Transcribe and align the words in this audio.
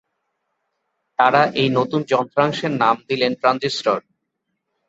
তারা 1.19 1.41
এই 1.55 1.69
নতুন 1.77 2.01
যন্ত্রাংশের 2.11 2.73
নাম 2.83 2.95
দিলেন 3.09 3.31
ট্রানজিস্টর। 3.41 3.99